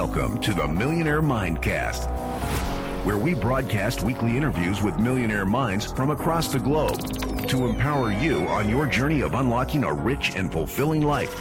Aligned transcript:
Welcome 0.00 0.40
to 0.40 0.54
the 0.54 0.66
Millionaire 0.66 1.20
Mindcast, 1.20 2.08
where 3.04 3.18
we 3.18 3.34
broadcast 3.34 4.02
weekly 4.02 4.34
interviews 4.34 4.80
with 4.80 4.98
millionaire 4.98 5.44
minds 5.44 5.92
from 5.92 6.08
across 6.08 6.50
the 6.50 6.58
globe 6.58 7.46
to 7.48 7.66
empower 7.66 8.10
you 8.10 8.48
on 8.48 8.70
your 8.70 8.86
journey 8.86 9.20
of 9.20 9.34
unlocking 9.34 9.84
a 9.84 9.92
rich 9.92 10.34
and 10.36 10.50
fulfilling 10.50 11.02
life. 11.02 11.34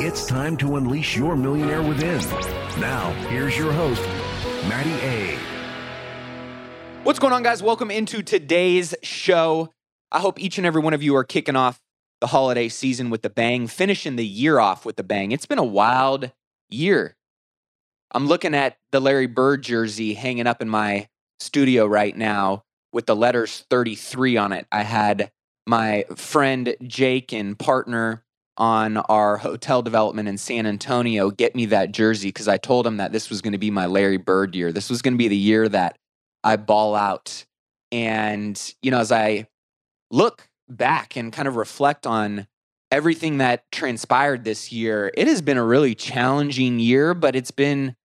It's 0.00 0.26
time 0.26 0.56
to 0.56 0.74
unleash 0.74 1.16
your 1.16 1.36
millionaire 1.36 1.80
within. 1.80 2.18
Now, 2.80 3.12
here's 3.28 3.56
your 3.56 3.70
host, 3.70 4.02
Matty 4.68 4.90
A. 5.06 5.38
What's 7.04 7.20
going 7.20 7.32
on, 7.32 7.44
guys? 7.44 7.62
Welcome 7.62 7.92
into 7.92 8.20
today's 8.20 8.96
show. 9.04 9.72
I 10.10 10.18
hope 10.18 10.40
each 10.40 10.58
and 10.58 10.66
every 10.66 10.82
one 10.82 10.92
of 10.92 11.04
you 11.04 11.14
are 11.14 11.24
kicking 11.24 11.54
off 11.54 11.80
the 12.20 12.26
holiday 12.26 12.68
season 12.68 13.10
with 13.10 13.22
the 13.22 13.30
bang, 13.30 13.68
finishing 13.68 14.16
the 14.16 14.26
year 14.26 14.58
off 14.58 14.84
with 14.84 14.96
the 14.96 15.04
bang. 15.04 15.30
It's 15.30 15.46
been 15.46 15.58
a 15.58 15.64
wild 15.64 16.32
year. 16.68 17.14
I'm 18.12 18.26
looking 18.26 18.54
at 18.54 18.78
the 18.92 19.00
Larry 19.00 19.26
Bird 19.26 19.62
jersey 19.62 20.14
hanging 20.14 20.46
up 20.46 20.62
in 20.62 20.68
my 20.68 21.08
studio 21.40 21.86
right 21.86 22.16
now 22.16 22.64
with 22.92 23.06
the 23.06 23.16
letters 23.16 23.64
33 23.68 24.36
on 24.36 24.52
it. 24.52 24.66
I 24.72 24.82
had 24.82 25.30
my 25.66 26.04
friend 26.14 26.76
Jake 26.82 27.32
and 27.32 27.58
partner 27.58 28.24
on 28.56 28.96
our 28.96 29.36
hotel 29.36 29.82
development 29.82 30.28
in 30.28 30.38
San 30.38 30.66
Antonio 30.66 31.30
get 31.30 31.54
me 31.54 31.66
that 31.66 31.92
jersey 31.92 32.28
because 32.28 32.48
I 32.48 32.56
told 32.56 32.86
him 32.86 32.96
that 32.96 33.12
this 33.12 33.28
was 33.28 33.42
going 33.42 33.52
to 33.52 33.58
be 33.58 33.70
my 33.70 33.86
Larry 33.86 34.16
Bird 34.16 34.54
year. 34.54 34.72
This 34.72 34.88
was 34.88 35.02
going 35.02 35.14
to 35.14 35.18
be 35.18 35.28
the 35.28 35.36
year 35.36 35.68
that 35.68 35.98
I 36.42 36.56
ball 36.56 36.94
out. 36.94 37.44
And, 37.92 38.60
you 38.82 38.90
know, 38.90 39.00
as 39.00 39.12
I 39.12 39.46
look 40.10 40.48
back 40.68 41.16
and 41.16 41.32
kind 41.32 41.48
of 41.48 41.56
reflect 41.56 42.06
on 42.06 42.46
everything 42.90 43.38
that 43.38 43.70
transpired 43.72 44.44
this 44.44 44.72
year, 44.72 45.10
it 45.16 45.26
has 45.26 45.42
been 45.42 45.56
a 45.56 45.64
really 45.64 45.94
challenging 45.94 46.78
year, 46.78 47.14
but 47.14 47.36
it's 47.36 47.50
been 47.50 47.96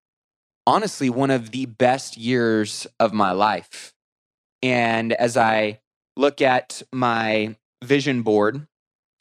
honestly 0.67 1.11
one 1.11 1.31
of 1.31 1.51
the 1.51 1.67
best 1.67 2.17
years 2.17 2.87
of 2.99 3.13
my 3.13 3.33
life. 3.33 3.93
And 4.63 5.13
as 5.13 5.37
I 5.37 5.81
look 6.17 6.43
at 6.43 6.83
my 6.93 7.57
vision 7.83 8.23
board, 8.23 8.67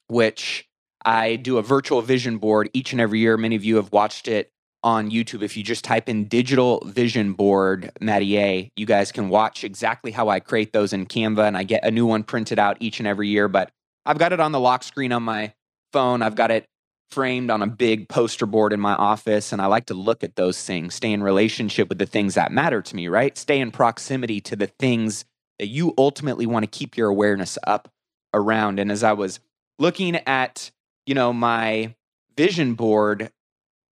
which 0.08 0.68
I 1.06 1.38
do 1.38 1.58
a 1.58 1.62
virtual 1.62 2.02
vision 2.02 2.38
board 2.38 2.70
each 2.74 2.92
and 2.92 3.00
every 3.00 3.20
year. 3.20 3.38
Many 3.38 3.56
of 3.56 3.64
you 3.64 3.78
have 3.78 3.92
watched 3.92 4.28
it 4.28 4.52
on 4.84 5.12
YouTube. 5.12 5.42
If 5.42 5.56
you 5.56 5.64
just 5.64 5.84
type 5.84 6.10
in 6.10 6.26
digital 6.26 6.84
vision 6.86 7.34
board 7.34 7.92
Matty 8.02 8.38
A, 8.38 8.72
you 8.76 8.86
guys 8.86 9.12
can 9.12 9.30
watch 9.30 9.64
exactly 9.64 10.12
how 10.12 10.30
I 10.30 10.40
create 10.40 10.74
those 10.74 10.94
in 10.94 11.06
Canva. 11.06 11.48
And 11.48 11.58
I 11.58 11.64
get 11.64 11.86
a 11.86 11.92
new 11.92 12.06
one 12.06 12.24
printed 12.24 12.60
out 12.60 12.78
each 12.80 13.00
and 13.00 13.08
every 13.08 13.30
year. 13.30 13.48
But 13.48 13.72
I've 14.10 14.18
got 14.18 14.34
it 14.34 14.40
on 14.40 14.52
the 14.52 14.60
lock 14.60 14.82
screen 14.82 15.12
on 15.12 15.22
my 15.22 15.54
phone. 15.94 16.24
I've 16.24 16.34
got 16.34 16.50
it 16.50 16.66
framed 17.12 17.52
on 17.52 17.62
a 17.62 17.68
big 17.68 18.10
poster 18.10 18.48
board 18.48 18.74
in 18.74 18.80
my 18.80 18.96
office. 18.96 19.54
And 19.54 19.62
I 19.62 19.68
like 19.68 19.86
to 19.86 19.94
look 19.94 20.24
at 20.24 20.36
those 20.36 20.64
things, 20.64 20.96
stay 20.96 21.14
in 21.14 21.22
relationship 21.22 21.90
with 21.90 22.00
the 22.00 22.08
things 22.08 22.34
that 22.34 22.52
matter 22.52 22.82
to 22.82 22.96
me, 22.96 23.08
right? 23.08 23.38
Stay 23.38 23.60
in 23.60 23.70
proximity 23.70 24.42
to 24.42 24.56
the 24.56 24.66
things 24.66 25.26
that 25.60 25.68
you 25.68 25.94
ultimately 25.96 26.48
want 26.48 26.64
to 26.64 26.80
keep 26.80 26.98
your 26.98 27.10
awareness 27.10 27.60
up 27.68 27.92
around. 28.34 28.80
And 28.80 28.92
as 28.92 29.04
I 29.04 29.14
was 29.14 29.40
looking 29.78 30.16
at, 30.16 30.72
you 31.06 31.14
know, 31.14 31.32
my 31.32 31.94
vision 32.36 32.74
board, 32.74 33.32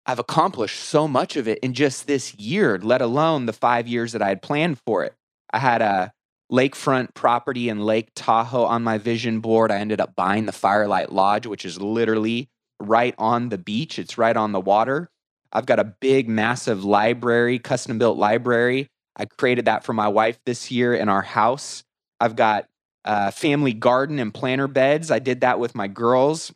I've 0.06 0.18
accomplished 0.18 0.80
so 0.80 1.06
much 1.06 1.36
of 1.36 1.46
it 1.46 1.58
in 1.58 1.74
just 1.74 2.06
this 2.06 2.34
year, 2.36 2.78
let 2.78 3.02
alone 3.02 3.44
the 3.44 3.52
five 3.52 3.86
years 3.86 4.12
that 4.12 4.22
I 4.22 4.28
had 4.28 4.40
planned 4.40 4.78
for 4.86 5.04
it. 5.04 5.14
I 5.52 5.58
had 5.58 5.82
a 5.82 6.14
lakefront 6.50 7.14
property 7.14 7.68
in 7.68 7.80
Lake 7.80 8.10
Tahoe 8.14 8.64
on 8.64 8.82
my 8.82 8.98
vision 8.98 9.40
board. 9.40 9.70
I 9.70 9.78
ended 9.78 10.00
up 10.00 10.14
buying 10.14 10.46
the 10.46 10.52
Firelight 10.52 11.12
Lodge, 11.12 11.46
which 11.46 11.64
is 11.64 11.80
literally 11.80 12.48
right 12.80 13.14
on 13.18 13.48
the 13.48 13.58
beach, 13.58 13.98
it's 13.98 14.18
right 14.18 14.36
on 14.36 14.52
the 14.52 14.60
water. 14.60 15.10
I've 15.52 15.66
got 15.66 15.78
a 15.78 15.84
big, 15.84 16.28
massive 16.28 16.84
library, 16.84 17.58
custom 17.58 17.98
built 17.98 18.18
library. 18.18 18.88
I 19.16 19.24
created 19.24 19.64
that 19.64 19.84
for 19.84 19.92
my 19.92 20.08
wife 20.08 20.38
this 20.44 20.70
year 20.70 20.94
in 20.94 21.08
our 21.08 21.22
house. 21.22 21.82
I've 22.20 22.36
got 22.36 22.66
a 23.04 23.32
family 23.32 23.72
garden 23.72 24.18
and 24.18 24.34
planter 24.34 24.68
beds. 24.68 25.10
I 25.10 25.18
did 25.18 25.40
that 25.40 25.58
with 25.58 25.74
my 25.74 25.88
girls. 25.88 26.52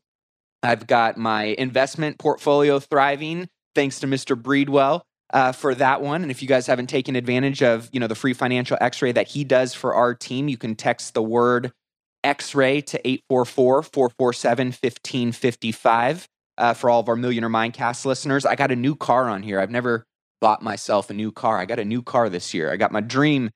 I've 0.63 0.87
got 0.87 1.17
my 1.17 1.45
investment 1.45 2.19
portfolio 2.19 2.79
thriving 2.79 3.49
thanks 3.75 4.01
to 4.01 4.07
Mr. 4.07 4.41
Breedwell 4.41 5.03
uh, 5.33 5.53
for 5.53 5.75
that 5.75 6.03
one. 6.03 6.23
And 6.23 6.31
if 6.31 6.43
you 6.43 6.49
guys 6.49 6.67
haven't 6.67 6.89
taken 6.89 7.17
advantage 7.17 7.63
of 7.63 7.89
you 7.93 8.01
know 8.01 8.07
the 8.07 8.15
free 8.15 8.35
financial 8.35 8.77
X-ray 8.81 9.13
that 9.13 9.29
he 9.29 9.45
does 9.45 9.75
for 9.75 9.95
our 9.95 10.15
team, 10.15 10.49
you 10.49 10.57
can 10.57 10.75
text 10.75 11.13
the 11.15 11.23
word 11.23 11.73
X-ray 12.23 12.83
to 12.83 13.01
844-447-1555 13.31 16.27
uh, 16.59 16.75
for 16.75 16.91
all 16.91 17.01
of 17.01 17.09
our 17.09 17.17
Millionaire 17.17 17.49
Mindcast 17.49 18.05
listeners. 18.05 18.45
I 18.45 18.55
got 18.55 18.71
a 18.71 18.77
new 18.77 18.95
car 18.95 19.29
on 19.29 19.43
here. 19.43 19.59
I've 19.61 19.71
never 19.71 20.05
bought 20.41 20.63
myself 20.63 21.11
a 21.11 21.15
new 21.15 21.33
car. 21.33 21.59
I 21.59 21.65
got 21.65 21.79
a 21.79 21.85
new 21.85 22.03
car 22.03 22.29
this 22.29 22.53
year. 22.53 22.73
I 22.73 22.77
got 22.77 22.93
my 22.93 23.01
dream 23.01 23.51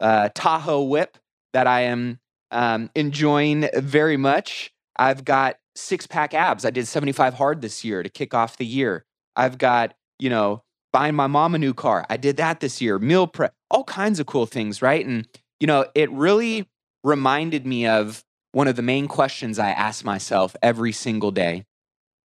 uh, 0.00 0.28
Tahoe 0.34 0.82
whip 0.82 1.16
that 1.52 1.66
I 1.66 1.82
am 1.82 2.18
um, 2.50 2.90
enjoying 2.94 3.68
very 3.76 4.16
much. 4.16 4.72
I've 4.96 5.24
got 5.24 5.56
six 5.74 6.06
pack 6.06 6.34
abs. 6.34 6.64
I 6.64 6.70
did 6.70 6.86
75 6.86 7.34
hard 7.34 7.62
this 7.62 7.84
year 7.84 8.02
to 8.02 8.08
kick 8.08 8.34
off 8.34 8.56
the 8.56 8.66
year. 8.66 9.04
I've 9.36 9.58
got, 9.58 9.94
you 10.18 10.30
know, 10.30 10.62
buying 10.92 11.14
my 11.14 11.26
mom 11.26 11.54
a 11.54 11.58
new 11.58 11.74
car. 11.74 12.06
I 12.10 12.16
did 12.16 12.36
that 12.36 12.60
this 12.60 12.80
year. 12.80 12.98
Meal 12.98 13.26
prep, 13.26 13.54
all 13.70 13.84
kinds 13.84 14.20
of 14.20 14.26
cool 14.26 14.46
things, 14.46 14.82
right? 14.82 15.04
And, 15.04 15.26
you 15.58 15.66
know, 15.66 15.86
it 15.94 16.10
really 16.10 16.68
reminded 17.02 17.66
me 17.66 17.86
of 17.86 18.24
one 18.52 18.68
of 18.68 18.76
the 18.76 18.82
main 18.82 19.08
questions 19.08 19.58
I 19.58 19.70
ask 19.70 20.04
myself 20.04 20.54
every 20.62 20.92
single 20.92 21.30
day. 21.30 21.64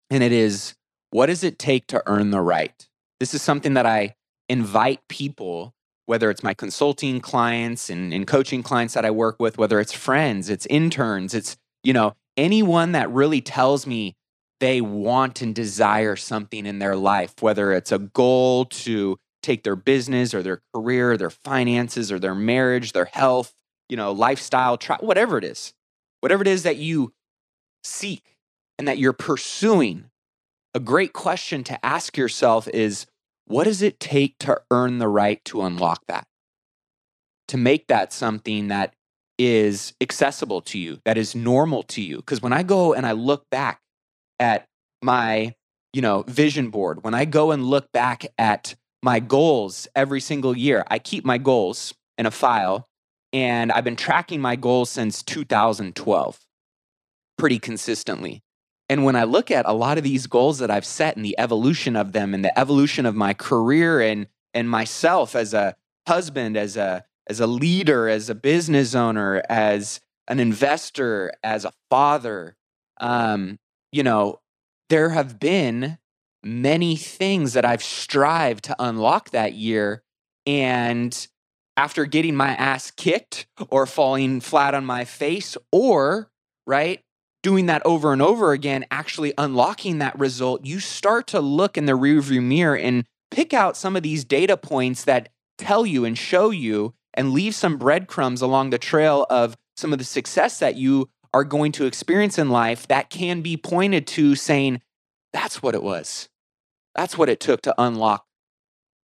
And 0.09 0.21
it 0.21 0.31
is, 0.31 0.75
what 1.11 1.27
does 1.27 1.43
it 1.43 1.57
take 1.57 1.87
to 1.87 2.03
earn 2.05 2.31
the 2.31 2.41
right? 2.41 2.87
This 3.19 3.33
is 3.33 3.41
something 3.41 3.73
that 3.75 3.85
I 3.85 4.15
invite 4.49 4.99
people, 5.07 5.73
whether 6.05 6.29
it's 6.29 6.43
my 6.43 6.53
consulting 6.53 7.19
clients 7.21 7.89
and, 7.89 8.13
and 8.13 8.27
coaching 8.27 8.63
clients 8.63 8.93
that 8.93 9.05
I 9.05 9.11
work 9.11 9.39
with, 9.39 9.57
whether 9.57 9.79
it's 9.79 9.93
friends, 9.93 10.49
it's 10.49 10.65
interns, 10.67 11.33
it's, 11.33 11.57
you 11.83 11.93
know, 11.93 12.13
anyone 12.35 12.91
that 12.91 13.09
really 13.11 13.41
tells 13.41 13.87
me 13.87 14.15
they 14.59 14.81
want 14.81 15.41
and 15.41 15.53
desire 15.53 16.15
something 16.15 16.65
in 16.65 16.79
their 16.79 16.95
life, 16.95 17.33
whether 17.41 17.71
it's 17.71 17.91
a 17.91 17.99
goal 17.99 18.65
to 18.65 19.17
take 19.43 19.63
their 19.63 19.75
business 19.75 20.33
or 20.33 20.41
their 20.41 20.61
career, 20.73 21.15
their 21.17 21.29
finances 21.29 22.11
or 22.11 22.19
their 22.19 22.35
marriage, 22.35 22.91
their 22.93 23.05
health, 23.05 23.53
you 23.87 23.95
know, 23.95 24.11
lifestyle, 24.11 24.77
try, 24.77 24.97
whatever 24.99 25.37
it 25.37 25.43
is, 25.43 25.73
whatever 26.21 26.41
it 26.41 26.47
is 26.47 26.63
that 26.63 26.77
you 26.77 27.13
seek 27.83 28.37
and 28.77 28.87
that 28.87 28.97
you're 28.97 29.13
pursuing, 29.13 30.09
a 30.73 30.79
great 30.79 31.13
question 31.13 31.63
to 31.63 31.85
ask 31.85 32.17
yourself 32.17 32.67
is 32.69 33.05
what 33.45 33.63
does 33.63 33.81
it 33.81 33.99
take 33.99 34.37
to 34.39 34.59
earn 34.71 34.97
the 34.97 35.07
right 35.07 35.43
to 35.45 35.61
unlock 35.61 36.05
that? 36.07 36.27
To 37.49 37.57
make 37.57 37.87
that 37.87 38.11
something 38.11 38.67
that 38.67 38.93
is 39.37 39.93
accessible 40.01 40.61
to 40.61 40.77
you, 40.77 40.99
that 41.05 41.17
is 41.17 41.35
normal 41.35 41.83
to 41.83 42.01
you. 42.01 42.17
Because 42.17 42.41
when 42.41 42.53
I 42.53 42.63
go 42.63 42.93
and 42.93 43.05
I 43.05 43.13
look 43.13 43.49
back 43.49 43.79
at 44.39 44.67
my, 45.01 45.55
you 45.93 46.01
know, 46.01 46.23
vision 46.27 46.69
board, 46.69 47.03
when 47.03 47.13
I 47.13 47.25
go 47.25 47.51
and 47.51 47.65
look 47.65 47.91
back 47.91 48.25
at 48.37 48.75
my 49.03 49.19
goals 49.19 49.87
every 49.95 50.19
single 50.19 50.57
year, 50.57 50.83
I 50.87 50.99
keep 50.99 51.25
my 51.25 51.37
goals 51.37 51.93
in 52.17 52.25
a 52.25 52.31
file 52.31 52.87
and 53.33 53.71
I've 53.71 53.83
been 53.83 53.95
tracking 53.95 54.41
my 54.41 54.55
goals 54.55 54.89
since 54.89 55.21
2012 55.23 56.39
pretty 57.37 57.59
consistently. 57.59 58.41
And 58.89 59.03
when 59.03 59.15
I 59.15 59.25
look 59.25 59.51
at 59.51 59.65
a 59.67 59.73
lot 59.73 59.97
of 59.97 60.03
these 60.03 60.27
goals 60.27 60.59
that 60.59 60.71
I've 60.71 60.85
set 60.85 61.17
and 61.17 61.25
the 61.25 61.37
evolution 61.37 61.95
of 61.95 62.13
them 62.13 62.33
and 62.33 62.43
the 62.43 62.57
evolution 62.57 63.05
of 63.05 63.15
my 63.15 63.33
career 63.33 64.01
and 64.01 64.27
and 64.53 64.69
myself 64.69 65.35
as 65.35 65.53
a 65.53 65.75
husband, 66.07 66.57
as 66.57 66.77
a 66.77 67.03
as 67.29 67.39
a 67.39 67.47
leader, 67.47 68.07
as 68.07 68.29
a 68.29 68.35
business 68.35 68.95
owner, 68.95 69.43
as 69.49 69.99
an 70.29 70.39
investor, 70.39 71.31
as 71.43 71.65
a 71.65 71.73
father, 71.89 72.55
um, 72.99 73.59
you 73.91 74.03
know, 74.03 74.39
there 74.89 75.09
have 75.09 75.39
been 75.39 75.97
many 76.43 76.95
things 76.95 77.53
that 77.53 77.65
I've 77.65 77.83
strived 77.83 78.65
to 78.65 78.75
unlock 78.79 79.31
that 79.31 79.53
year. 79.53 80.03
And 80.45 81.27
after 81.75 82.05
getting 82.05 82.35
my 82.35 82.49
ass 82.49 82.91
kicked 82.91 83.47
or 83.69 83.85
falling 83.85 84.39
flat 84.39 84.73
on 84.73 84.85
my 84.85 85.05
face, 85.05 85.57
or, 85.71 86.31
right, 86.65 87.01
doing 87.43 87.67
that 87.67 87.85
over 87.85 88.13
and 88.13 88.21
over 88.21 88.51
again, 88.51 88.85
actually 88.89 89.33
unlocking 89.37 89.99
that 89.99 90.17
result, 90.17 90.65
you 90.65 90.79
start 90.79 91.27
to 91.27 91.39
look 91.39 91.77
in 91.77 91.85
the 91.85 91.93
rearview 91.93 92.41
mirror 92.41 92.77
and 92.77 93.05
pick 93.29 93.53
out 93.53 93.77
some 93.77 93.95
of 93.95 94.03
these 94.03 94.23
data 94.23 94.57
points 94.57 95.03
that 95.03 95.29
tell 95.57 95.85
you 95.85 96.05
and 96.05 96.17
show 96.17 96.49
you 96.49 96.93
and 97.13 97.33
leave 97.33 97.55
some 97.55 97.77
breadcrumbs 97.77 98.41
along 98.41 98.69
the 98.69 98.77
trail 98.77 99.25
of 99.29 99.57
some 99.75 99.91
of 99.91 99.99
the 99.99 100.05
success 100.05 100.59
that 100.59 100.75
you 100.75 101.09
are 101.37 101.43
going 101.43 101.71
to 101.71 101.85
experience 101.85 102.39
in 102.39 102.49
life 102.49 102.87
that 102.87 103.11
can 103.11 103.41
be 103.41 103.55
pointed 103.55 104.07
to 104.07 104.33
saying, 104.33 104.81
that's 105.33 105.61
what 105.61 105.75
it 105.75 105.83
was. 105.83 106.29
That's 106.95 107.15
what 107.15 107.29
it 107.29 107.39
took 107.39 107.61
to 107.61 107.75
unlock 107.77 108.25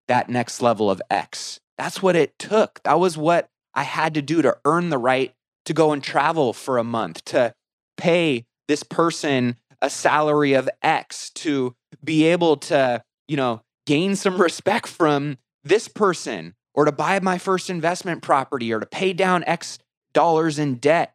that 0.07 0.29
next 0.29 0.59
level 0.59 0.89
of 0.89 0.99
X. 1.11 1.59
That's 1.77 2.01
what 2.01 2.15
it 2.15 2.39
took. 2.39 2.81
That 2.85 2.99
was 2.99 3.19
what 3.19 3.49
I 3.75 3.83
had 3.83 4.15
to 4.15 4.23
do 4.23 4.41
to 4.41 4.57
earn 4.65 4.89
the 4.89 4.97
right 4.97 5.31
to 5.65 5.75
go 5.75 5.91
and 5.91 6.03
travel 6.03 6.53
for 6.53 6.79
a 6.79 6.83
month, 6.83 7.23
to 7.25 7.53
pay 7.97 8.47
this 8.67 8.81
person 8.81 9.57
a 9.79 9.91
salary 9.91 10.53
of 10.53 10.67
X 10.81 11.29
to 11.31 11.75
be 12.03 12.23
able 12.23 12.57
to, 12.57 13.03
you 13.27 13.37
know, 13.37 13.61
gain 13.85 14.15
some 14.15 14.41
respect 14.41 14.87
from 14.87 15.37
this 15.63 15.87
person 15.87 16.55
or 16.73 16.85
to 16.85 16.91
buy 16.91 17.19
my 17.19 17.37
first 17.37 17.69
investment 17.69 18.23
property 18.23 18.73
or 18.73 18.79
to 18.79 18.87
pay 18.87 19.13
down 19.13 19.43
X 19.43 19.77
dollars 20.13 20.57
in 20.57 20.75
debt 20.75 21.13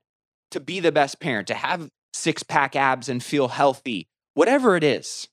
to 0.50 0.60
be 0.60 0.80
the 0.80 0.92
best 0.92 1.20
parent, 1.20 1.48
to 1.48 1.54
have 1.54 1.90
six 2.12 2.42
pack 2.42 2.74
abs 2.76 3.08
and 3.08 3.22
feel 3.22 3.48
healthy, 3.48 4.08
whatever 4.34 4.76
it 4.76 4.84
is. 4.84 5.28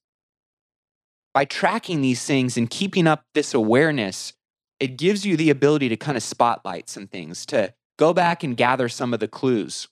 By 1.33 1.45
tracking 1.45 2.01
these 2.01 2.25
things 2.25 2.57
and 2.57 2.69
keeping 2.69 3.07
up 3.07 3.25
this 3.33 3.53
awareness, 3.53 4.33
it 4.79 4.97
gives 4.97 5.25
you 5.25 5.35
the 5.37 5.49
ability 5.49 5.89
to 5.89 5.97
kind 5.97 6.17
of 6.17 6.23
spotlight 6.23 6.89
some 6.89 7.07
things, 7.07 7.45
to 7.47 7.73
go 7.97 8.13
back 8.13 8.43
and 8.43 8.57
gather 8.57 8.89
some 8.89 9.13
of 9.13 9.19
the 9.19 9.27
clues. 9.27 9.87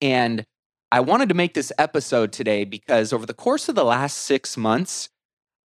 And 0.00 0.44
I 0.92 1.00
wanted 1.00 1.28
to 1.30 1.34
make 1.34 1.54
this 1.54 1.72
episode 1.78 2.32
today 2.32 2.64
because 2.64 3.12
over 3.12 3.26
the 3.26 3.34
course 3.34 3.68
of 3.68 3.74
the 3.74 3.84
last 3.84 4.18
six 4.18 4.56
months, 4.56 5.08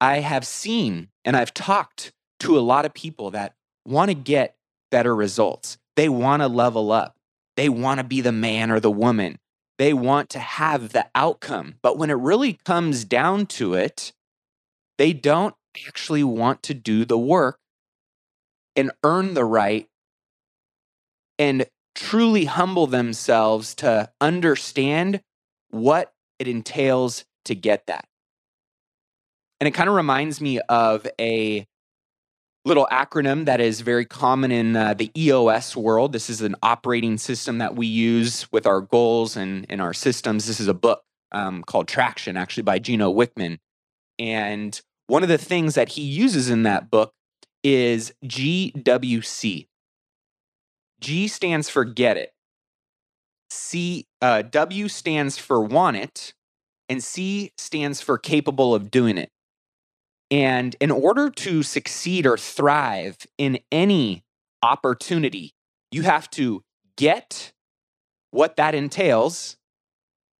I 0.01 0.19
have 0.19 0.45
seen 0.45 1.09
and 1.23 1.35
I've 1.35 1.53
talked 1.53 2.13
to 2.39 2.57
a 2.57 2.61
lot 2.61 2.85
of 2.85 2.93
people 2.93 3.31
that 3.31 3.53
want 3.85 4.09
to 4.09 4.15
get 4.15 4.55
better 4.91 5.15
results. 5.15 5.77
They 5.95 6.09
want 6.09 6.41
to 6.41 6.47
level 6.47 6.91
up. 6.91 7.18
They 7.59 7.67
want 7.67 7.97
to 7.97 8.05
be 8.05 8.21
the 8.21 8.31
man 8.31 8.71
or 8.71 8.79
the 8.79 8.89
woman. 8.89 9.37
They 9.77 9.91
want 9.91 10.29
to 10.29 10.39
have 10.39 10.93
the 10.93 11.07
outcome. 11.13 11.75
But 11.81 11.97
when 11.97 12.09
it 12.09 12.13
really 12.13 12.53
comes 12.53 13.03
down 13.03 13.47
to 13.47 13.73
it, 13.73 14.13
they 14.97 15.11
don't 15.11 15.53
actually 15.85 16.23
want 16.23 16.63
to 16.63 16.73
do 16.73 17.03
the 17.03 17.17
work 17.17 17.59
and 18.77 18.93
earn 19.03 19.33
the 19.33 19.43
right 19.43 19.89
and 21.37 21.65
truly 21.95 22.45
humble 22.45 22.87
themselves 22.87 23.75
to 23.75 24.09
understand 24.21 25.19
what 25.69 26.13
it 26.39 26.47
entails 26.47 27.25
to 27.43 27.55
get 27.55 27.87
that. 27.87 28.07
And 29.59 29.67
it 29.67 29.71
kind 29.71 29.89
of 29.89 29.95
reminds 29.95 30.39
me 30.39 30.61
of 30.69 31.05
a 31.19 31.67
little 32.69 32.87
acronym 32.91 33.45
that 33.45 33.59
is 33.59 33.81
very 33.81 34.05
common 34.05 34.51
in 34.51 34.75
uh, 34.75 34.93
the 34.93 35.11
EOS 35.17 35.75
world. 35.75 36.13
This 36.13 36.29
is 36.29 36.41
an 36.41 36.55
operating 36.61 37.17
system 37.17 37.57
that 37.57 37.75
we 37.75 37.87
use 37.87 38.49
with 38.51 38.65
our 38.65 38.79
goals 38.79 39.35
and 39.35 39.65
in 39.65 39.81
our 39.81 39.93
systems. 39.93 40.45
This 40.45 40.59
is 40.59 40.67
a 40.67 40.73
book 40.73 41.03
um, 41.31 41.63
called 41.63 41.87
Traction, 41.87 42.37
actually 42.37 42.63
by 42.63 42.79
Gino 42.79 43.11
Wickman. 43.11 43.57
And 44.19 44.79
one 45.07 45.23
of 45.23 45.29
the 45.29 45.37
things 45.37 45.75
that 45.75 45.89
he 45.89 46.03
uses 46.03 46.49
in 46.49 46.63
that 46.63 46.91
book 46.91 47.13
is 47.63 48.13
GWC. 48.23 49.67
G 51.01 51.27
stands 51.27 51.69
for 51.69 51.83
get 51.83 52.17
it. 52.17 52.33
C 53.49 54.05
uh, 54.21 54.43
W 54.43 54.87
stands 54.87 55.39
for 55.39 55.59
want 55.61 55.97
it, 55.97 56.33
and 56.87 57.03
C 57.03 57.51
stands 57.57 57.99
for 57.99 58.19
capable 58.19 58.75
of 58.75 58.91
doing 58.91 59.17
it. 59.17 59.31
And 60.31 60.75
in 60.79 60.91
order 60.91 61.29
to 61.29 61.63
succeed 61.63 62.25
or 62.25 62.37
thrive 62.37 63.17
in 63.37 63.59
any 63.71 64.23
opportunity, 64.61 65.53
you 65.91 66.03
have 66.03 66.29
to 66.31 66.63
get 66.97 67.51
what 68.31 68.55
that 68.57 68.75
entails 68.75 69.57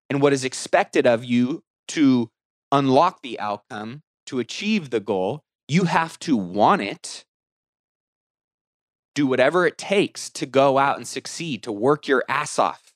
and 0.09 0.21
what 0.21 0.33
is 0.33 0.44
expected 0.44 1.07
of 1.07 1.24
you 1.24 1.63
to 1.88 2.30
unlock 2.71 3.21
the 3.21 3.39
outcome, 3.39 4.01
to 4.27 4.39
achieve 4.39 4.89
the 4.89 5.00
goal. 5.00 5.41
You 5.68 5.86
have 5.86 6.19
to 6.19 6.38
want 6.38 6.81
it, 6.81 7.25
do 9.15 9.25
whatever 9.25 9.65
it 9.65 9.77
takes 9.77 10.30
to 10.31 10.45
go 10.45 10.77
out 10.77 10.97
and 10.97 11.07
succeed, 11.07 11.63
to 11.63 11.71
work 11.71 12.07
your 12.07 12.24
ass 12.30 12.59
off, 12.59 12.94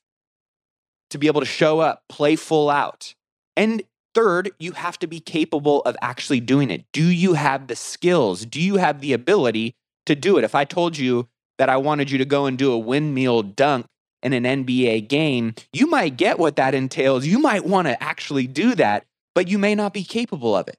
to 1.10 1.18
be 1.18 1.26
able 1.26 1.40
to 1.40 1.46
show 1.46 1.80
up, 1.80 2.02
play 2.08 2.36
full 2.36 2.70
out. 2.70 3.14
And 3.56 3.82
Third, 4.14 4.52
you 4.58 4.72
have 4.72 4.98
to 5.00 5.06
be 5.06 5.18
capable 5.18 5.80
of 5.82 5.96
actually 6.00 6.40
doing 6.40 6.70
it. 6.70 6.84
Do 6.92 7.04
you 7.04 7.34
have 7.34 7.66
the 7.66 7.76
skills? 7.76 8.46
Do 8.46 8.60
you 8.60 8.76
have 8.76 9.00
the 9.00 9.12
ability 9.12 9.74
to 10.06 10.14
do 10.14 10.38
it? 10.38 10.44
If 10.44 10.54
I 10.54 10.64
told 10.64 10.96
you 10.96 11.28
that 11.58 11.68
I 11.68 11.76
wanted 11.76 12.10
you 12.10 12.18
to 12.18 12.24
go 12.24 12.46
and 12.46 12.56
do 12.56 12.72
a 12.72 12.78
windmill 12.78 13.42
dunk 13.42 13.86
in 14.22 14.32
an 14.32 14.44
NBA 14.44 15.08
game, 15.08 15.54
you 15.72 15.88
might 15.88 16.16
get 16.16 16.38
what 16.38 16.56
that 16.56 16.74
entails. 16.74 17.26
You 17.26 17.38
might 17.38 17.64
want 17.64 17.88
to 17.88 18.02
actually 18.02 18.46
do 18.46 18.74
that, 18.76 19.04
but 19.34 19.48
you 19.48 19.58
may 19.58 19.74
not 19.74 19.92
be 19.92 20.04
capable 20.04 20.56
of 20.56 20.68
it. 20.68 20.78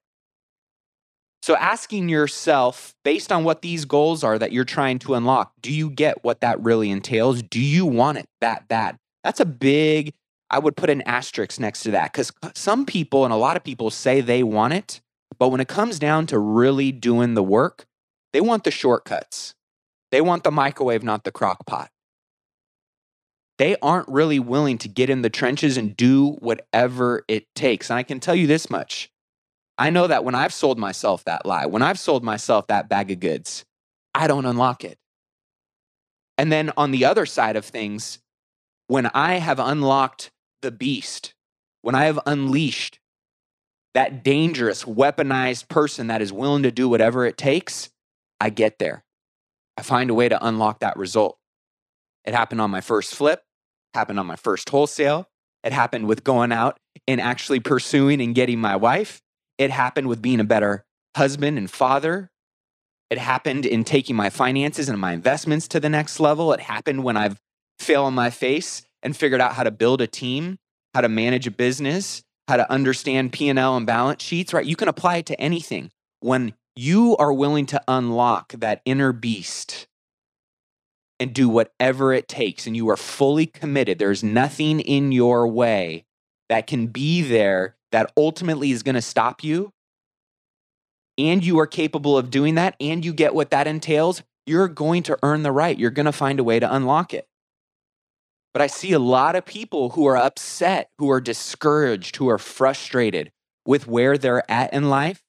So, 1.43 1.55
asking 1.57 2.09
yourself, 2.09 2.95
based 3.03 3.31
on 3.31 3.43
what 3.43 3.61
these 3.61 3.85
goals 3.85 4.23
are 4.23 4.39
that 4.39 4.51
you're 4.51 4.65
trying 4.65 4.97
to 4.99 5.13
unlock, 5.13 5.53
do 5.61 5.71
you 5.71 5.91
get 5.91 6.23
what 6.23 6.41
that 6.41 6.59
really 6.63 6.89
entails? 6.89 7.43
Do 7.43 7.59
you 7.59 7.85
want 7.85 8.17
it 8.17 8.25
that 8.41 8.67
bad? 8.67 8.97
That's 9.23 9.39
a 9.39 9.45
big 9.45 10.15
I 10.49 10.59
would 10.59 10.75
put 10.77 10.89
an 10.89 11.01
asterisk 11.03 11.59
next 11.59 11.83
to 11.83 11.91
that 11.91 12.11
because 12.11 12.31
some 12.53 12.85
people 12.85 13.23
and 13.25 13.33
a 13.33 13.37
lot 13.37 13.57
of 13.57 13.63
people 13.63 13.89
say 13.89 14.21
they 14.21 14.43
want 14.43 14.73
it, 14.73 15.01
but 15.39 15.49
when 15.49 15.61
it 15.61 15.67
comes 15.67 15.99
down 15.99 16.27
to 16.27 16.39
really 16.39 16.91
doing 16.91 17.33
the 17.33 17.43
work, 17.43 17.85
they 18.31 18.41
want 18.41 18.63
the 18.63 18.71
shortcuts. 18.71 19.55
They 20.11 20.21
want 20.21 20.43
the 20.43 20.51
microwave, 20.51 21.03
not 21.03 21.23
the 21.23 21.31
crock 21.31 21.65
pot. 21.65 21.89
They 23.57 23.75
aren't 23.81 24.09
really 24.09 24.39
willing 24.39 24.77
to 24.79 24.87
get 24.87 25.09
in 25.09 25.21
the 25.21 25.29
trenches 25.29 25.77
and 25.77 25.95
do 25.95 26.31
whatever 26.39 27.23
it 27.27 27.47
takes. 27.55 27.89
And 27.89 27.97
I 27.97 28.03
can 28.03 28.19
tell 28.19 28.35
you 28.35 28.47
this 28.47 28.69
much 28.69 29.09
I 29.77 29.89
know 29.89 30.07
that 30.07 30.23
when 30.23 30.35
I've 30.35 30.53
sold 30.53 30.79
myself 30.79 31.25
that 31.25 31.45
lie, 31.45 31.65
when 31.65 31.81
I've 31.81 31.99
sold 31.99 32.23
myself 32.23 32.67
that 32.67 32.87
bag 32.87 33.11
of 33.11 33.19
goods, 33.19 33.65
I 34.13 34.27
don't 34.27 34.45
unlock 34.45 34.85
it. 34.85 34.97
And 36.37 36.51
then 36.51 36.71
on 36.77 36.91
the 36.91 37.05
other 37.05 37.25
side 37.25 37.55
of 37.55 37.65
things, 37.65 38.19
when 38.87 39.07
I 39.07 39.35
have 39.35 39.59
unlocked 39.59 40.31
the 40.65 40.71
beast, 40.71 41.33
when 41.81 41.95
I 41.95 42.05
have 42.05 42.19
unleashed 42.25 42.99
that 43.93 44.23
dangerous, 44.23 44.83
weaponized 44.83 45.69
person 45.69 46.07
that 46.07 46.21
is 46.21 46.33
willing 46.33 46.63
to 46.63 46.71
do 46.71 46.89
whatever 46.89 47.25
it 47.25 47.37
takes, 47.37 47.89
I 48.41 48.49
get 48.49 48.79
there. 48.79 49.05
I 49.77 49.83
find 49.83 50.09
a 50.09 50.13
way 50.13 50.27
to 50.27 50.45
unlock 50.45 50.79
that 50.79 50.97
result. 50.97 51.37
It 52.25 52.33
happened 52.33 52.59
on 52.59 52.71
my 52.71 52.81
first 52.81 53.13
flip, 53.13 53.43
happened 53.93 54.19
on 54.19 54.25
my 54.25 54.35
first 54.35 54.69
wholesale. 54.69 55.29
It 55.63 55.71
happened 55.71 56.07
with 56.07 56.23
going 56.23 56.51
out 56.51 56.77
and 57.07 57.21
actually 57.21 57.59
pursuing 57.59 58.21
and 58.21 58.35
getting 58.35 58.59
my 58.59 58.75
wife. 58.75 59.21
It 59.57 59.69
happened 59.69 60.07
with 60.07 60.21
being 60.21 60.39
a 60.39 60.43
better 60.43 60.85
husband 61.15 61.57
and 61.57 61.69
father. 61.69 62.31
It 63.09 63.19
happened 63.19 63.65
in 63.65 63.83
taking 63.83 64.15
my 64.15 64.31
finances 64.31 64.89
and 64.89 64.99
my 64.99 65.13
investments 65.13 65.67
to 65.69 65.79
the 65.79 65.89
next 65.89 66.19
level. 66.19 66.51
It 66.53 66.59
happened 66.59 67.03
when 67.03 67.15
I've 67.15 67.39
failed 67.77 68.07
on 68.07 68.15
my 68.15 68.31
face 68.31 68.84
and 69.05 69.15
figured 69.15 69.39
out 69.39 69.53
how 69.53 69.63
to 69.63 69.71
build 69.71 70.01
a 70.01 70.07
team, 70.07 70.57
how 70.95 71.01
to 71.01 71.07
manage 71.07 71.45
a 71.45 71.51
business, 71.51 72.23
how 72.47 72.57
to 72.57 72.69
understand 72.71 73.31
P&L 73.31 73.77
and 73.77 73.85
balance 73.85 74.23
sheets, 74.23 74.51
right? 74.51 74.65
You 74.65 74.75
can 74.75 74.87
apply 74.87 75.17
it 75.17 75.27
to 75.27 75.39
anything. 75.39 75.91
When 76.19 76.55
you 76.75 77.15
are 77.17 77.31
willing 77.31 77.67
to 77.67 77.81
unlock 77.87 78.53
that 78.53 78.81
inner 78.83 79.13
beast 79.13 79.87
and 81.19 81.33
do 81.33 81.47
whatever 81.47 82.13
it 82.13 82.27
takes 82.27 82.65
and 82.65 82.75
you 82.75 82.89
are 82.89 82.97
fully 82.97 83.45
committed, 83.45 83.99
there's 83.99 84.23
nothing 84.23 84.79
in 84.79 85.11
your 85.11 85.47
way 85.47 86.03
that 86.49 86.67
can 86.67 86.87
be 86.87 87.21
there 87.21 87.75
that 87.91 88.11
ultimately 88.17 88.71
is 88.71 88.83
going 88.83 88.95
to 88.95 89.01
stop 89.01 89.43
you. 89.43 89.71
And 91.17 91.45
you 91.45 91.59
are 91.59 91.67
capable 91.67 92.17
of 92.17 92.29
doing 92.31 92.55
that 92.55 92.75
and 92.81 93.05
you 93.05 93.13
get 93.13 93.35
what 93.35 93.51
that 93.51 93.67
entails, 93.67 94.23
you're 94.47 94.67
going 94.67 95.03
to 95.03 95.17
earn 95.23 95.43
the 95.43 95.51
right. 95.51 95.77
You're 95.77 95.91
going 95.91 96.05
to 96.07 96.11
find 96.11 96.39
a 96.39 96.43
way 96.43 96.59
to 96.59 96.75
unlock 96.75 97.13
it. 97.13 97.27
But 98.55 98.61
I 98.61 98.67
see 98.67 98.93
a 98.93 98.99
lot 98.99 99.35
of 99.35 99.45
people 99.45 99.89
who 99.89 100.05
are 100.05 100.15
upset, 100.15 100.89
who 100.97 101.11
are 101.11 101.19
discouraged, 101.19 102.15
who 102.15 102.29
are 102.29 102.37
frustrated 102.37 103.33
with 103.65 103.85
where 103.85 104.17
they're 104.17 104.49
at 104.49 104.71
in 104.71 104.89
life. 104.89 105.21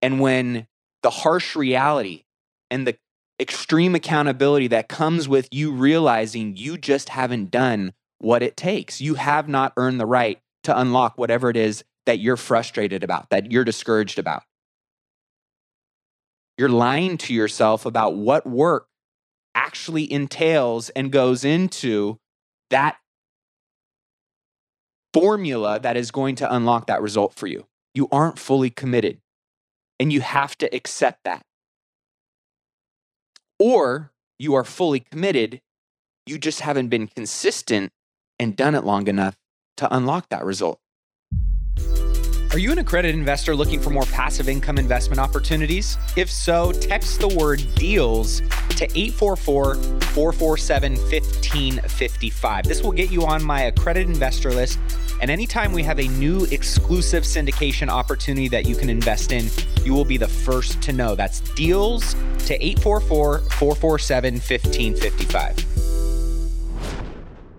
And 0.00 0.20
when 0.20 0.68
the 1.02 1.10
harsh 1.10 1.56
reality 1.56 2.22
and 2.70 2.86
the 2.86 2.96
extreme 3.40 3.96
accountability 3.96 4.68
that 4.68 4.88
comes 4.88 5.28
with 5.28 5.48
you 5.50 5.72
realizing 5.72 6.56
you 6.56 6.78
just 6.78 7.08
haven't 7.08 7.50
done 7.50 7.94
what 8.20 8.44
it 8.44 8.56
takes, 8.56 9.00
you 9.00 9.14
have 9.14 9.48
not 9.48 9.72
earned 9.76 9.98
the 9.98 10.06
right 10.06 10.38
to 10.62 10.78
unlock 10.78 11.18
whatever 11.18 11.50
it 11.50 11.56
is 11.56 11.82
that 12.06 12.20
you're 12.20 12.36
frustrated 12.36 13.02
about, 13.02 13.28
that 13.30 13.50
you're 13.50 13.64
discouraged 13.64 14.20
about. 14.20 14.44
You're 16.56 16.68
lying 16.68 17.18
to 17.18 17.34
yourself 17.34 17.86
about 17.86 18.14
what 18.14 18.46
work 18.46 18.86
actually 19.54 20.10
entails 20.10 20.90
and 20.90 21.12
goes 21.12 21.44
into 21.44 22.18
that 22.70 22.98
formula 25.12 25.80
that 25.80 25.96
is 25.96 26.10
going 26.10 26.36
to 26.36 26.54
unlock 26.54 26.86
that 26.86 27.02
result 27.02 27.34
for 27.34 27.46
you. 27.46 27.66
You 27.94 28.08
aren't 28.12 28.38
fully 28.38 28.70
committed, 28.70 29.18
and 29.98 30.12
you 30.12 30.20
have 30.20 30.56
to 30.58 30.74
accept 30.74 31.24
that. 31.24 31.42
Or 33.58 34.12
you 34.38 34.54
are 34.54 34.64
fully 34.64 35.00
committed, 35.00 35.60
you 36.26 36.38
just 36.38 36.60
haven't 36.60 36.88
been 36.88 37.08
consistent 37.08 37.92
and 38.38 38.56
done 38.56 38.74
it 38.74 38.84
long 38.84 39.08
enough 39.08 39.36
to 39.76 39.94
unlock 39.94 40.28
that 40.30 40.44
result. 40.44 40.78
Are 42.52 42.58
you 42.58 42.72
an 42.72 42.78
accredited 42.78 43.14
investor 43.14 43.54
looking 43.54 43.78
for 43.78 43.90
more 43.90 44.06
passive 44.06 44.48
income 44.48 44.76
investment 44.76 45.20
opportunities? 45.20 45.96
If 46.16 46.28
so, 46.28 46.72
text 46.72 47.20
the 47.20 47.28
word 47.28 47.64
deals 47.76 48.40
to 48.70 48.86
844 48.92 49.76
447 49.76 50.96
1555. 50.96 52.64
This 52.64 52.82
will 52.82 52.90
get 52.90 53.12
you 53.12 53.24
on 53.24 53.44
my 53.44 53.62
accredited 53.62 54.08
investor 54.08 54.50
list 54.50 54.80
And 55.20 55.30
anytime 55.30 55.72
we 55.72 55.84
have 55.84 56.00
a 56.00 56.08
new 56.08 56.44
exclusive 56.46 57.24
syndication 57.24 57.88
opportunity 57.88 58.48
that 58.48 58.66
you 58.66 58.74
can 58.74 58.88
invest 58.90 59.32
in, 59.32 59.48
you 59.84 59.92
will 59.92 60.04
be 60.04 60.16
the 60.16 60.26
first 60.26 60.80
to 60.82 60.92
know. 60.92 61.14
That's 61.14 61.40
deals 61.54 62.14
to 62.46 62.54
844 62.64 63.38
447 63.50 64.34
1555. 64.34 65.66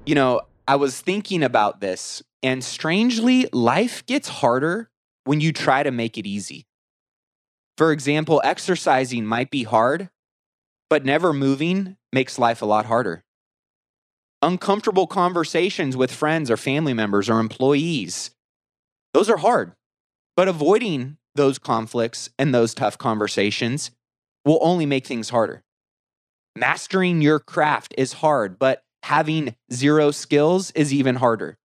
You 0.06 0.16
know, 0.16 0.42
I 0.68 0.76
was 0.76 1.00
thinking 1.00 1.44
about 1.44 1.82
this, 1.82 2.24
and 2.44 2.64
strangely, 2.64 3.48
life 3.54 4.06
gets 4.06 4.28
harder 4.28 4.90
when 5.26 5.42
you 5.42 5.54
try 5.54 5.84
to 5.84 5.92
make 5.92 6.18
it 6.18 6.26
easy. 6.26 6.66
For 7.78 7.92
example, 7.92 8.42
exercising 8.44 9.26
might 9.26 9.52
be 9.52 9.64
hard, 9.64 10.10
but 10.90 11.06
never 11.06 11.34
moving 11.34 11.98
makes 12.12 12.38
life 12.38 12.62
a 12.62 12.66
lot 12.66 12.86
harder. 12.86 13.24
Uncomfortable 14.42 15.08
conversations 15.08 15.96
with 15.96 16.12
friends 16.12 16.50
or 16.50 16.58
family 16.58 16.94
members 16.94 17.30
or 17.30 17.40
employees, 17.40 18.32
those 19.14 19.30
are 19.30 19.38
hard. 19.38 19.74
But 20.36 20.48
avoiding 20.48 21.18
those 21.36 21.60
conflicts 21.60 22.30
and 22.40 22.54
those 22.54 22.74
tough 22.74 22.98
conversations 22.98 23.92
will 24.46 24.60
only 24.62 24.86
make 24.86 25.06
things 25.06 25.30
harder. 25.30 25.64
Mastering 26.56 27.22
your 27.22 27.40
craft 27.40 27.94
is 27.98 28.14
hard, 28.14 28.58
but 28.58 28.84
having 29.04 29.56
zero 29.72 30.12
skills 30.12 30.72
is 30.72 30.94
even 30.94 31.16
harder. 31.16 31.58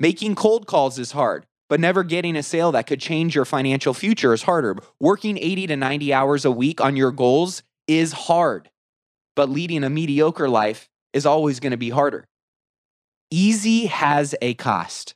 Making 0.00 0.36
cold 0.36 0.66
calls 0.66 0.98
is 0.98 1.12
hard, 1.12 1.46
but 1.68 1.80
never 1.80 2.04
getting 2.04 2.36
a 2.36 2.42
sale 2.42 2.72
that 2.72 2.86
could 2.86 3.00
change 3.00 3.34
your 3.34 3.44
financial 3.44 3.92
future 3.92 4.32
is 4.32 4.42
harder. 4.42 4.76
Working 5.00 5.36
80 5.38 5.68
to 5.68 5.76
90 5.76 6.12
hours 6.12 6.44
a 6.44 6.50
week 6.50 6.80
on 6.80 6.96
your 6.96 7.10
goals 7.10 7.62
is 7.88 8.12
hard, 8.12 8.70
but 9.34 9.50
leading 9.50 9.82
a 9.82 9.90
mediocre 9.90 10.48
life 10.48 10.88
is 11.12 11.26
always 11.26 11.58
going 11.58 11.72
to 11.72 11.76
be 11.76 11.90
harder. 11.90 12.28
Easy 13.30 13.86
has 13.86 14.34
a 14.40 14.54
cost. 14.54 15.14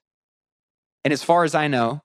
And 1.04 1.12
as 1.12 1.22
far 1.22 1.44
as 1.44 1.54
I 1.54 1.68
know, 1.68 2.02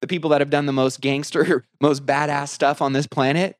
the 0.00 0.06
people 0.06 0.30
that 0.30 0.40
have 0.40 0.50
done 0.50 0.66
the 0.66 0.72
most 0.72 1.00
gangster, 1.00 1.64
most 1.80 2.04
badass 2.04 2.48
stuff 2.48 2.82
on 2.82 2.92
this 2.92 3.06
planet 3.06 3.56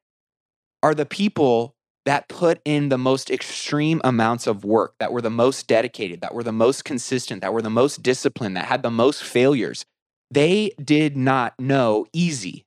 are 0.82 0.94
the 0.94 1.06
people 1.06 1.74
that 2.04 2.28
put 2.28 2.60
in 2.64 2.88
the 2.88 2.98
most 2.98 3.30
extreme 3.30 4.00
amounts 4.02 4.46
of 4.46 4.64
work, 4.64 4.94
that 4.98 5.12
were 5.12 5.22
the 5.22 5.30
most 5.30 5.66
dedicated, 5.68 6.20
that 6.20 6.34
were 6.34 6.42
the 6.42 6.52
most 6.52 6.84
consistent, 6.84 7.40
that 7.42 7.52
were 7.52 7.62
the 7.62 7.70
most 7.70 8.02
disciplined, 8.02 8.56
that 8.56 8.66
had 8.66 8.82
the 8.82 8.90
most 8.90 9.22
failures. 9.22 9.84
They 10.30 10.72
did 10.82 11.16
not 11.16 11.54
know 11.58 12.06
easy. 12.12 12.64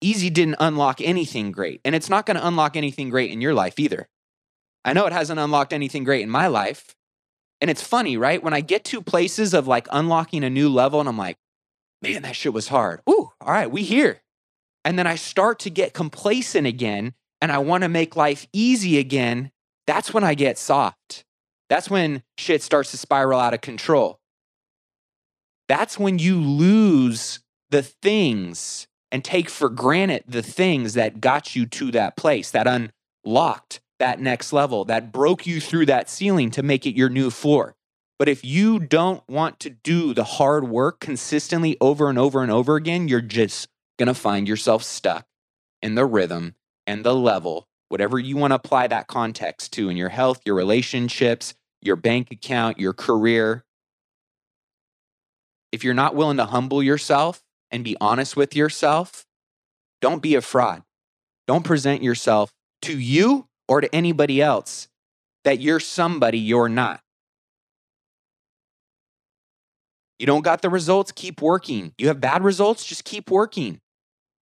Easy 0.00 0.30
didn't 0.30 0.56
unlock 0.58 1.00
anything 1.00 1.52
great, 1.52 1.80
and 1.84 1.94
it's 1.94 2.08
not 2.08 2.26
going 2.26 2.38
to 2.38 2.46
unlock 2.46 2.76
anything 2.76 3.10
great 3.10 3.30
in 3.30 3.40
your 3.40 3.54
life 3.54 3.78
either. 3.78 4.08
I 4.84 4.92
know 4.92 5.06
it 5.06 5.12
hasn't 5.12 5.38
unlocked 5.38 5.72
anything 5.72 6.04
great 6.04 6.22
in 6.22 6.30
my 6.30 6.46
life. 6.46 6.96
And 7.60 7.70
it's 7.70 7.82
funny, 7.82 8.16
right? 8.16 8.42
When 8.42 8.54
I 8.54 8.62
get 8.62 8.84
to 8.86 9.02
places 9.02 9.52
of 9.52 9.66
like 9.66 9.86
unlocking 9.92 10.44
a 10.44 10.50
new 10.50 10.68
level 10.68 11.00
and 11.00 11.08
I'm 11.08 11.18
like, 11.18 11.36
man, 12.00 12.22
that 12.22 12.36
shit 12.36 12.54
was 12.54 12.68
hard. 12.68 13.02
Ooh, 13.08 13.30
all 13.40 13.52
right, 13.52 13.70
we 13.70 13.82
here. 13.82 14.22
And 14.84 14.98
then 14.98 15.06
I 15.06 15.16
start 15.16 15.58
to 15.60 15.70
get 15.70 15.92
complacent 15.92 16.66
again 16.66 17.12
and 17.40 17.50
I 17.50 17.58
want 17.58 17.82
to 17.82 17.88
make 17.88 18.16
life 18.16 18.46
easy 18.52 18.98
again. 18.98 19.50
That's 19.86 20.12
when 20.12 20.24
I 20.24 20.34
get 20.34 20.58
soft. 20.58 21.24
That's 21.68 21.88
when 21.88 22.22
shit 22.36 22.62
starts 22.62 22.90
to 22.90 22.96
spiral 22.96 23.40
out 23.40 23.54
of 23.54 23.60
control. 23.60 24.20
That's 25.68 25.98
when 25.98 26.18
you 26.18 26.40
lose 26.40 27.40
the 27.70 27.82
things 27.82 28.88
and 29.12 29.24
take 29.24 29.48
for 29.48 29.68
granted 29.68 30.24
the 30.26 30.42
things 30.42 30.94
that 30.94 31.20
got 31.20 31.54
you 31.54 31.66
to 31.66 31.90
that 31.92 32.16
place, 32.16 32.50
that 32.50 32.66
unlocked 32.66 33.80
that 33.98 34.20
next 34.20 34.52
level, 34.52 34.84
that 34.86 35.12
broke 35.12 35.46
you 35.46 35.60
through 35.60 35.86
that 35.86 36.10
ceiling 36.10 36.50
to 36.50 36.62
make 36.62 36.86
it 36.86 36.96
your 36.96 37.08
new 37.08 37.30
floor. 37.30 37.76
But 38.18 38.28
if 38.28 38.44
you 38.44 38.78
don't 38.78 39.22
want 39.28 39.60
to 39.60 39.70
do 39.70 40.12
the 40.12 40.24
hard 40.24 40.68
work 40.68 41.00
consistently 41.00 41.76
over 41.80 42.10
and 42.10 42.18
over 42.18 42.42
and 42.42 42.50
over 42.50 42.76
again, 42.76 43.08
you're 43.08 43.20
just 43.20 43.68
going 43.98 44.08
to 44.08 44.14
find 44.14 44.48
yourself 44.48 44.82
stuck 44.82 45.26
in 45.80 45.94
the 45.94 46.04
rhythm 46.04 46.54
and 46.90 47.04
the 47.04 47.14
level, 47.14 47.68
whatever 47.88 48.18
you 48.18 48.36
want 48.36 48.50
to 48.50 48.56
apply 48.56 48.88
that 48.88 49.06
context 49.06 49.72
to 49.72 49.88
in 49.88 49.96
your 49.96 50.08
health, 50.08 50.40
your 50.44 50.56
relationships, 50.56 51.54
your 51.80 51.94
bank 51.94 52.32
account, 52.32 52.80
your 52.80 52.92
career. 52.92 53.64
If 55.70 55.84
you're 55.84 55.94
not 55.94 56.16
willing 56.16 56.38
to 56.38 56.46
humble 56.46 56.82
yourself 56.82 57.44
and 57.70 57.84
be 57.84 57.96
honest 58.00 58.36
with 58.36 58.56
yourself, 58.56 59.24
don't 60.00 60.20
be 60.20 60.34
a 60.34 60.40
fraud. 60.40 60.82
Don't 61.46 61.64
present 61.64 62.02
yourself 62.02 62.52
to 62.82 62.98
you 62.98 63.46
or 63.68 63.80
to 63.80 63.94
anybody 63.94 64.42
else 64.42 64.88
that 65.44 65.60
you're 65.60 65.78
somebody 65.78 66.38
you're 66.38 66.68
not. 66.68 67.00
You 70.18 70.26
don't 70.26 70.42
got 70.42 70.60
the 70.60 70.70
results, 70.70 71.12
keep 71.12 71.40
working. 71.40 71.94
You 71.98 72.08
have 72.08 72.20
bad 72.20 72.42
results, 72.42 72.84
just 72.84 73.04
keep 73.04 73.30
working. 73.30 73.80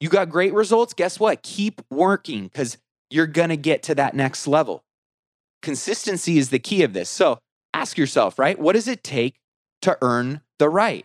You 0.01 0.09
got 0.09 0.31
great 0.31 0.55
results, 0.55 0.95
guess 0.95 1.19
what? 1.19 1.43
Keep 1.43 1.83
working 1.91 2.45
because 2.45 2.79
you're 3.11 3.27
going 3.27 3.49
to 3.49 3.57
get 3.57 3.83
to 3.85 3.95
that 3.97 4.15
next 4.15 4.47
level. 4.47 4.85
Consistency 5.63 6.39
is 6.39 6.51
the 6.51 6.59
key 6.59 6.83
of 6.83 6.93
this. 6.93 7.09
So 7.09 7.39
ask 7.75 7.99
yourself, 7.99 8.39
right? 8.39 8.59
What 8.59 8.75
does 8.75 8.87
it 8.87 9.03
take 9.03 9.41
to 9.83 9.99
earn 10.03 10.43
the 10.59 10.69
right? 10.69 11.05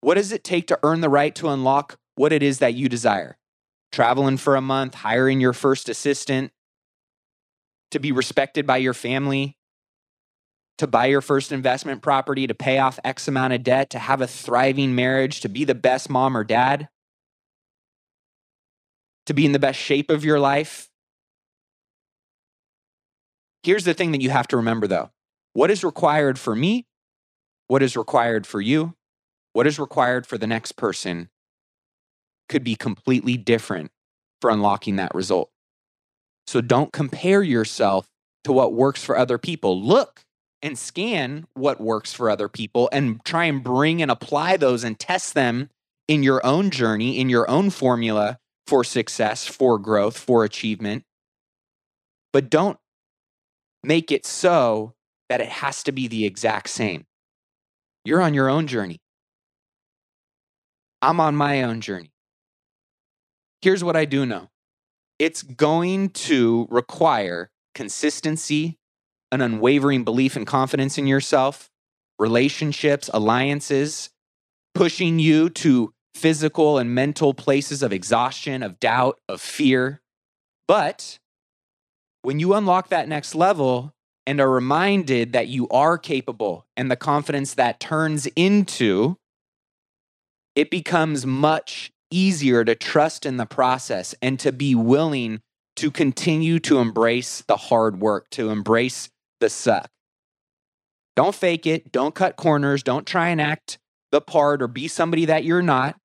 What 0.00 0.14
does 0.14 0.32
it 0.32 0.44
take 0.44 0.68
to 0.68 0.78
earn 0.82 1.00
the 1.00 1.08
right 1.08 1.34
to 1.36 1.48
unlock 1.48 1.98
what 2.14 2.32
it 2.32 2.42
is 2.42 2.58
that 2.58 2.74
you 2.74 2.88
desire? 2.88 3.38
Traveling 3.90 4.36
for 4.36 4.54
a 4.54 4.60
month, 4.60 4.94
hiring 4.94 5.40
your 5.40 5.52
first 5.52 5.88
assistant, 5.88 6.52
to 7.90 7.98
be 7.98 8.12
respected 8.12 8.66
by 8.66 8.76
your 8.76 8.94
family, 8.94 9.56
to 10.78 10.86
buy 10.86 11.06
your 11.06 11.20
first 11.20 11.52
investment 11.52 12.02
property, 12.02 12.46
to 12.46 12.54
pay 12.54 12.78
off 12.78 12.98
X 13.04 13.28
amount 13.28 13.52
of 13.52 13.62
debt, 13.62 13.90
to 13.90 13.98
have 13.98 14.20
a 14.20 14.26
thriving 14.26 14.94
marriage, 14.94 15.40
to 15.40 15.48
be 15.48 15.64
the 15.64 15.74
best 15.74 16.10
mom 16.10 16.36
or 16.36 16.44
dad, 16.44 16.88
to 19.26 19.34
be 19.34 19.46
in 19.46 19.52
the 19.52 19.58
best 19.58 19.78
shape 19.78 20.10
of 20.10 20.24
your 20.24 20.38
life. 20.38 20.88
Here's 23.62 23.84
the 23.84 23.94
thing 23.94 24.12
that 24.12 24.20
you 24.20 24.30
have 24.30 24.48
to 24.48 24.56
remember 24.56 24.86
though 24.86 25.10
what 25.54 25.70
is 25.70 25.84
required 25.84 26.38
for 26.38 26.54
me, 26.54 26.86
what 27.68 27.82
is 27.82 27.96
required 27.96 28.46
for 28.46 28.60
you, 28.60 28.94
what 29.52 29.66
is 29.66 29.78
required 29.78 30.26
for 30.26 30.36
the 30.36 30.46
next 30.46 30.72
person 30.72 31.30
could 32.48 32.64
be 32.64 32.76
completely 32.76 33.36
different 33.36 33.90
for 34.40 34.50
unlocking 34.50 34.96
that 34.96 35.14
result. 35.14 35.50
So 36.46 36.60
don't 36.60 36.92
compare 36.92 37.42
yourself 37.42 38.06
to 38.44 38.52
what 38.52 38.74
works 38.74 39.02
for 39.02 39.16
other 39.16 39.38
people. 39.38 39.80
Look 39.82 40.24
and 40.60 40.78
scan 40.78 41.46
what 41.54 41.80
works 41.80 42.12
for 42.12 42.28
other 42.28 42.48
people 42.48 42.88
and 42.92 43.24
try 43.24 43.44
and 43.44 43.62
bring 43.62 44.02
and 44.02 44.10
apply 44.10 44.58
those 44.58 44.84
and 44.84 44.98
test 44.98 45.34
them 45.34 45.70
in 46.08 46.22
your 46.22 46.44
own 46.44 46.70
journey, 46.70 47.18
in 47.18 47.30
your 47.30 47.48
own 47.48 47.70
formula 47.70 48.38
for 48.66 48.84
success, 48.84 49.46
for 49.46 49.78
growth, 49.78 50.18
for 50.18 50.44
achievement. 50.44 51.04
But 52.32 52.50
don't 52.50 52.78
make 53.82 54.10
it 54.10 54.26
so 54.26 54.94
that 55.28 55.40
it 55.40 55.48
has 55.48 55.82
to 55.84 55.92
be 55.92 56.08
the 56.08 56.24
exact 56.24 56.70
same. 56.70 57.06
You're 58.04 58.20
on 58.20 58.34
your 58.34 58.48
own 58.48 58.66
journey. 58.66 59.00
I'm 61.00 61.20
on 61.20 61.36
my 61.36 61.62
own 61.62 61.80
journey. 61.80 62.10
Here's 63.62 63.84
what 63.84 63.96
I 63.96 64.04
do 64.04 64.26
know 64.26 64.50
it's 65.18 65.42
going 65.42 66.10
to 66.10 66.66
require 66.70 67.50
consistency, 67.74 68.78
an 69.32 69.40
unwavering 69.40 70.04
belief 70.04 70.36
and 70.36 70.46
confidence 70.46 70.98
in 70.98 71.06
yourself, 71.06 71.70
relationships, 72.18 73.08
alliances, 73.14 74.10
pushing 74.74 75.18
you 75.18 75.48
to 75.50 75.93
physical 76.14 76.78
and 76.78 76.94
mental 76.94 77.34
places 77.34 77.82
of 77.82 77.92
exhaustion, 77.92 78.62
of 78.62 78.80
doubt, 78.80 79.18
of 79.28 79.40
fear. 79.40 80.00
But 80.66 81.18
when 82.22 82.38
you 82.38 82.54
unlock 82.54 82.88
that 82.88 83.08
next 83.08 83.34
level 83.34 83.92
and 84.26 84.40
are 84.40 84.50
reminded 84.50 85.32
that 85.32 85.48
you 85.48 85.68
are 85.68 85.98
capable 85.98 86.66
and 86.76 86.90
the 86.90 86.96
confidence 86.96 87.54
that 87.54 87.80
turns 87.80 88.26
into, 88.36 89.18
it 90.56 90.70
becomes 90.70 91.26
much 91.26 91.92
easier 92.10 92.64
to 92.64 92.74
trust 92.74 93.26
in 93.26 93.36
the 93.36 93.46
process 93.46 94.14
and 94.22 94.38
to 94.40 94.52
be 94.52 94.74
willing 94.74 95.40
to 95.76 95.90
continue 95.90 96.60
to 96.60 96.78
embrace 96.78 97.42
the 97.42 97.56
hard 97.56 98.00
work, 98.00 98.30
to 98.30 98.50
embrace 98.50 99.10
the 99.40 99.50
suck. 99.50 99.90
Don't 101.16 101.34
fake 101.34 101.66
it. 101.66 101.92
Don't 101.92 102.14
cut 102.14 102.36
corners. 102.36 102.82
Don't 102.82 103.06
try 103.06 103.28
and 103.28 103.40
act 103.40 103.78
the 104.12 104.20
part 104.20 104.62
or 104.62 104.68
be 104.68 104.88
somebody 104.88 105.24
that 105.26 105.44
you're 105.44 105.62
not. 105.62 105.96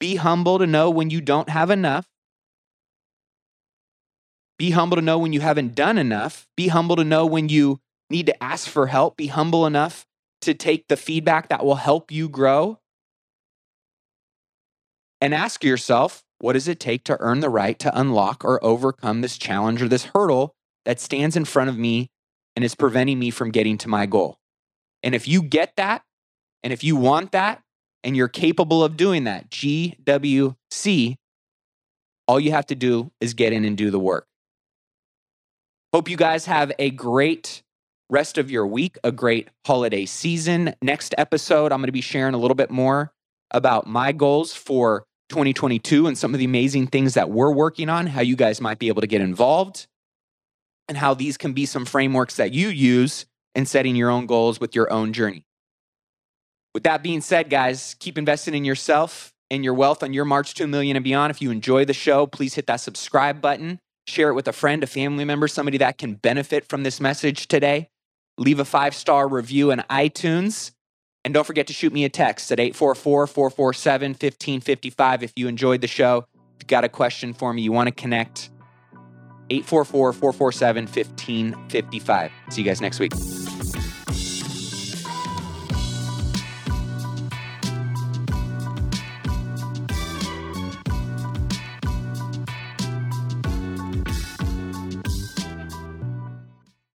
Be 0.00 0.16
humble 0.16 0.58
to 0.58 0.66
know 0.66 0.90
when 0.90 1.10
you 1.10 1.20
don't 1.20 1.48
have 1.48 1.70
enough. 1.70 2.06
Be 4.58 4.70
humble 4.70 4.96
to 4.96 5.02
know 5.02 5.18
when 5.18 5.32
you 5.32 5.40
haven't 5.40 5.74
done 5.74 5.98
enough. 5.98 6.46
Be 6.56 6.68
humble 6.68 6.96
to 6.96 7.04
know 7.04 7.26
when 7.26 7.48
you 7.48 7.80
need 8.10 8.26
to 8.26 8.42
ask 8.42 8.68
for 8.68 8.88
help. 8.88 9.16
Be 9.16 9.28
humble 9.28 9.66
enough 9.66 10.06
to 10.42 10.54
take 10.54 10.88
the 10.88 10.96
feedback 10.96 11.48
that 11.48 11.64
will 11.64 11.76
help 11.76 12.10
you 12.10 12.28
grow 12.28 12.78
and 15.20 15.34
ask 15.34 15.64
yourself 15.64 16.22
what 16.38 16.52
does 16.52 16.68
it 16.68 16.78
take 16.80 17.04
to 17.04 17.16
earn 17.20 17.40
the 17.40 17.50
right 17.50 17.78
to 17.80 18.00
unlock 18.00 18.44
or 18.44 18.64
overcome 18.64 19.20
this 19.20 19.38
challenge 19.38 19.82
or 19.82 19.88
this 19.88 20.04
hurdle 20.14 20.54
that 20.84 21.00
stands 21.00 21.36
in 21.36 21.44
front 21.44 21.70
of 21.70 21.78
me 21.78 22.08
and 22.54 22.64
is 22.64 22.76
preventing 22.76 23.18
me 23.18 23.30
from 23.30 23.50
getting 23.50 23.78
to 23.78 23.88
my 23.88 24.06
goal? 24.06 24.38
And 25.02 25.14
if 25.14 25.26
you 25.26 25.42
get 25.42 25.74
that, 25.76 26.02
And 26.62 26.72
if 26.72 26.82
you 26.82 26.96
want 26.96 27.32
that 27.32 27.62
and 28.04 28.16
you're 28.16 28.28
capable 28.28 28.82
of 28.82 28.96
doing 28.96 29.24
that, 29.24 29.50
GWC, 29.50 31.16
all 32.26 32.40
you 32.40 32.50
have 32.50 32.66
to 32.66 32.74
do 32.74 33.10
is 33.20 33.34
get 33.34 33.52
in 33.52 33.64
and 33.64 33.76
do 33.76 33.90
the 33.90 33.98
work. 33.98 34.26
Hope 35.92 36.08
you 36.08 36.16
guys 36.16 36.44
have 36.46 36.70
a 36.78 36.90
great 36.90 37.62
rest 38.10 38.38
of 38.38 38.50
your 38.50 38.66
week, 38.66 38.98
a 39.02 39.12
great 39.12 39.48
holiday 39.66 40.04
season. 40.06 40.74
Next 40.82 41.14
episode, 41.18 41.72
I'm 41.72 41.78
going 41.78 41.86
to 41.86 41.92
be 41.92 42.00
sharing 42.00 42.34
a 42.34 42.38
little 42.38 42.54
bit 42.54 42.70
more 42.70 43.12
about 43.50 43.86
my 43.86 44.12
goals 44.12 44.52
for 44.52 45.04
2022 45.30 46.06
and 46.06 46.16
some 46.16 46.34
of 46.34 46.38
the 46.38 46.44
amazing 46.44 46.86
things 46.86 47.14
that 47.14 47.30
we're 47.30 47.52
working 47.52 47.88
on, 47.88 48.06
how 48.06 48.20
you 48.20 48.36
guys 48.36 48.60
might 48.60 48.78
be 48.78 48.88
able 48.88 49.00
to 49.00 49.06
get 49.06 49.20
involved, 49.20 49.86
and 50.88 50.96
how 50.96 51.14
these 51.14 51.36
can 51.36 51.52
be 51.52 51.66
some 51.66 51.84
frameworks 51.84 52.36
that 52.36 52.52
you 52.52 52.68
use 52.68 53.26
in 53.54 53.66
setting 53.66 53.96
your 53.96 54.10
own 54.10 54.26
goals 54.26 54.60
with 54.60 54.74
your 54.74 54.90
own 54.92 55.12
journey. 55.12 55.44
With 56.74 56.82
that 56.84 57.02
being 57.02 57.20
said, 57.20 57.50
guys, 57.50 57.96
keep 57.98 58.18
investing 58.18 58.54
in 58.54 58.64
yourself 58.64 59.32
and 59.50 59.64
your 59.64 59.74
wealth 59.74 60.02
on 60.02 60.12
your 60.12 60.24
march 60.24 60.54
to 60.54 60.64
a 60.64 60.66
million 60.66 60.96
and 60.96 61.04
beyond. 61.04 61.30
If 61.30 61.40
you 61.40 61.50
enjoy 61.50 61.84
the 61.84 61.94
show, 61.94 62.26
please 62.26 62.54
hit 62.54 62.66
that 62.66 62.76
subscribe 62.76 63.40
button, 63.40 63.78
share 64.06 64.30
it 64.30 64.34
with 64.34 64.48
a 64.48 64.52
friend, 64.52 64.82
a 64.82 64.86
family 64.86 65.24
member, 65.24 65.48
somebody 65.48 65.78
that 65.78 65.98
can 65.98 66.14
benefit 66.14 66.68
from 66.68 66.82
this 66.82 67.00
message 67.00 67.48
today. 67.48 67.88
Leave 68.36 68.60
a 68.60 68.64
five 68.64 68.94
star 68.94 69.26
review 69.26 69.70
in 69.70 69.80
iTunes. 69.90 70.72
And 71.24 71.34
don't 71.34 71.46
forget 71.46 71.66
to 71.66 71.72
shoot 71.72 71.92
me 71.92 72.04
a 72.04 72.08
text 72.08 72.52
at 72.52 72.60
844 72.60 73.26
447 73.26 74.10
1555 74.10 75.22
if 75.22 75.32
you 75.36 75.48
enjoyed 75.48 75.80
the 75.80 75.88
show. 75.88 76.26
If 76.34 76.62
you've 76.62 76.66
got 76.68 76.84
a 76.84 76.88
question 76.88 77.34
for 77.34 77.52
me, 77.52 77.62
you 77.62 77.72
want 77.72 77.88
to 77.88 77.94
connect, 77.94 78.50
844 79.50 80.12
447 80.12 80.84
1555. 80.84 82.30
See 82.50 82.62
you 82.62 82.66
guys 82.66 82.80
next 82.80 83.00
week. 83.00 83.12